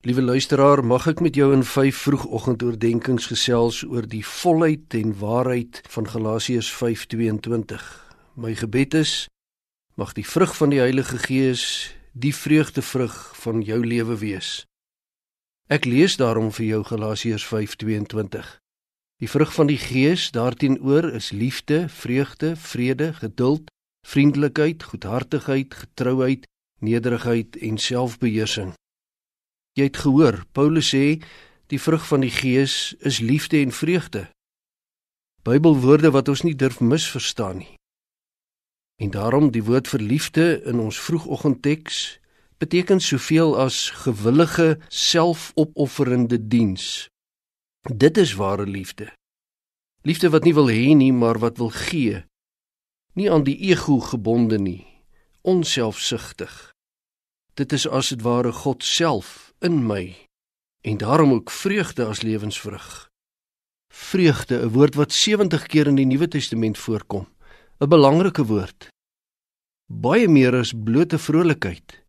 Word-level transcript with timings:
Liewe 0.00 0.22
luisteraar, 0.22 0.80
mag 0.84 1.04
ek 1.10 1.18
met 1.20 1.36
jou 1.36 1.50
in 1.52 1.60
5 1.60 1.96
vroegoggendoordenkings 2.06 3.26
gesels 3.28 3.82
oor 3.84 4.06
die 4.08 4.22
volheid 4.24 4.94
en 4.96 5.12
waarheid 5.20 5.82
van 5.92 6.08
Galasiërs 6.08 6.70
5:22. 6.72 7.84
My 8.32 8.54
gebed 8.54 8.94
is 8.94 9.28
mag 10.00 10.16
die 10.16 10.24
vrug 10.24 10.56
van 10.56 10.72
die 10.72 10.80
Heilige 10.80 11.18
Gees 11.18 11.92
die 12.12 12.32
vreugdevrug 12.32 13.36
van 13.44 13.60
jou 13.60 13.84
lewe 13.84 14.16
wees. 14.24 14.64
Ek 15.68 15.84
lees 15.84 16.16
daarom 16.16 16.48
vir 16.48 16.66
jou 16.66 16.82
Galasiërs 16.84 17.44
5:22. 17.44 18.56
Die 19.20 19.28
vrug 19.28 19.52
van 19.52 19.66
die 19.66 19.78
Gees 19.78 20.30
daarteenoor 20.30 21.12
is 21.12 21.30
liefde, 21.30 21.88
vreugde, 21.88 22.56
vrede, 22.56 23.12
geduld, 23.12 23.68
vriendelikheid, 24.08 24.82
goedhartigheid, 24.82 25.74
getrouheid, 25.74 26.46
nederigheid 26.78 27.56
en 27.56 27.78
selfbeheersing. 27.78 28.79
Jy 29.78 29.86
het 29.86 30.00
gehoor, 30.02 30.42
Paulus 30.52 30.90
sê 30.90 31.20
die 31.70 31.78
vrug 31.78 32.02
van 32.06 32.24
die 32.24 32.32
Gees 32.34 32.94
is 33.06 33.20
liefde 33.22 33.60
en 33.62 33.70
vreugde. 33.70 34.26
Bybelwoorde 35.46 36.10
wat 36.10 36.28
ons 36.28 36.42
nie 36.42 36.56
durf 36.58 36.80
misverstaan 36.80 37.62
nie. 37.62 37.74
En 39.00 39.10
daarom 39.14 39.50
die 39.54 39.62
woord 39.64 39.88
vir 39.88 40.02
liefde 40.02 40.46
in 40.66 40.82
ons 40.82 40.98
vroegoggendteks 41.00 42.18
beteken 42.60 43.00
soveel 43.00 43.54
as 43.56 43.90
gewillige 44.02 44.78
selfopofferende 44.88 46.36
diens. 46.48 47.08
Dit 47.88 48.18
is 48.18 48.34
ware 48.34 48.66
liefde. 48.66 49.08
Liefde 50.02 50.28
wat 50.34 50.44
nie 50.44 50.54
wil 50.54 50.68
hê 50.68 50.92
nie, 50.96 51.12
maar 51.12 51.38
wat 51.38 51.56
wil 51.56 51.70
gee. 51.70 52.24
Nie 53.14 53.30
aan 53.30 53.46
die 53.46 53.56
ego 53.70 54.00
gebonde 54.00 54.58
nie, 54.58 54.84
onselfsugtig. 55.40 56.72
Dit 57.54 57.72
is 57.72 57.88
as 57.88 58.12
dit 58.12 58.22
ware 58.22 58.52
God 58.52 58.84
self 58.84 59.49
in 59.60 59.86
my 59.86 60.16
en 60.80 60.96
daarom 60.96 61.32
ook 61.32 61.50
vreugde 61.50 62.04
as 62.04 62.22
lewensvrug. 62.22 63.08
Vreugde, 63.92 64.64
'n 64.64 64.68
woord 64.68 64.94
wat 64.94 65.12
70 65.12 65.66
keer 65.66 65.86
in 65.86 65.94
die 65.94 66.06
Nuwe 66.06 66.28
Testament 66.28 66.78
voorkom. 66.78 67.26
'n 67.80 67.88
Belangrike 67.88 68.44
woord. 68.44 68.88
Baie 69.86 70.28
meer 70.28 70.54
as 70.54 70.72
blote 70.84 71.18
vrolikheid. 71.18 72.04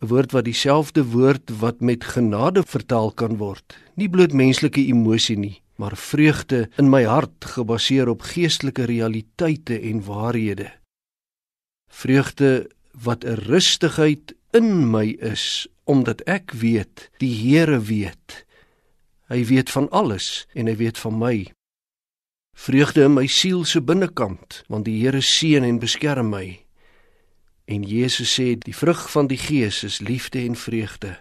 'n 0.00 0.06
Woord 0.06 0.32
wat 0.32 0.44
dieselfde 0.44 1.04
woord 1.04 1.50
wat 1.60 1.80
met 1.80 2.04
genade 2.04 2.62
vertaal 2.62 3.12
kan 3.12 3.36
word. 3.36 3.76
Nie 3.94 4.08
bloot 4.08 4.32
menslike 4.32 4.80
emosie 4.86 5.38
nie, 5.38 5.62
maar 5.76 5.96
vreugde 5.96 6.70
in 6.76 6.90
my 6.90 7.04
hart 7.04 7.44
gebaseer 7.44 8.08
op 8.08 8.22
geestelike 8.22 8.84
realiteite 8.84 9.80
en 9.80 10.04
waarhede. 10.04 10.72
Vreugde 11.90 12.70
wat 12.92 13.24
'n 13.24 13.34
rustigheid 13.50 14.34
in 14.50 14.90
my 14.90 15.16
is 15.20 15.68
omdat 15.88 16.20
ek 16.28 16.52
weet 16.52 17.08
die 17.18 17.32
Here 17.32 17.80
weet. 17.80 18.44
Hy 19.32 19.44
weet 19.48 19.70
van 19.72 19.88
alles 19.88 20.44
en 20.52 20.68
hy 20.68 20.76
weet 20.76 20.98
van 21.00 21.16
my. 21.18 21.36
Vreugde 22.52 23.06
in 23.08 23.14
my 23.16 23.26
siel 23.26 23.64
se 23.64 23.80
binnekant, 23.80 24.62
want 24.68 24.84
die 24.84 24.98
Here 25.00 25.22
seën 25.24 25.64
en 25.64 25.80
beskerm 25.80 26.28
my. 26.34 26.58
En 27.64 27.84
Jesus 27.84 28.34
sê 28.36 28.52
die 28.60 28.76
vrug 28.76 29.06
van 29.12 29.28
die 29.32 29.40
Gees 29.40 29.82
is 29.84 30.00
liefde 30.04 30.44
en 30.44 30.56
vreugde. 30.56 31.16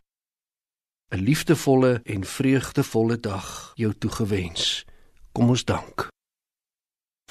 'n 1.11 1.23
Liefdevolle 1.23 2.01
en 2.03 2.23
vreugdevolle 2.23 3.19
dag 3.19 3.71
jou 3.75 3.93
toegewens. 3.93 4.83
Kom 5.31 5.49
ons 5.49 5.63
dank. 5.63 6.07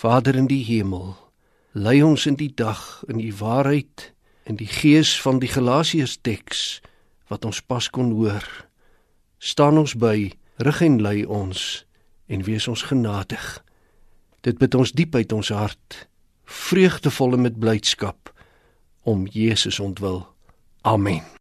Vader 0.01 0.35
in 0.35 0.47
die 0.47 0.65
hemel, 0.65 1.17
lei 1.73 2.03
ons 2.03 2.27
in 2.27 2.37
die 2.41 2.55
dag 2.55 3.05
in 3.09 3.21
u 3.21 3.33
waarheid 3.37 4.15
in 4.45 4.57
die 4.57 4.69
gees 4.71 5.21
van 5.21 5.39
die 5.39 5.49
Galasiërs 5.49 6.19
teks 6.21 6.81
wat 7.29 7.45
ons 7.45 7.61
pas 7.61 7.91
kon 7.91 8.13
hoor. 8.17 8.45
Staan 9.39 9.79
ons 9.79 9.95
by, 9.99 10.33
rig 10.63 10.83
en 10.83 11.01
lei 11.03 11.25
ons 11.25 11.85
en 12.27 12.43
wees 12.43 12.69
ons 12.69 12.83
genadig. 12.83 13.45
Dit 14.47 14.59
bid 14.59 14.75
ons 14.75 14.93
diep 14.93 15.15
uit 15.15 15.33
ons 15.33 15.53
hart, 15.55 16.07
vreugdevolle 16.47 17.37
met 17.37 17.59
blydskap 17.59 18.31
om 19.07 19.27
Jesus 19.31 19.81
ontwil. 19.83 20.25
Amen. 20.83 21.36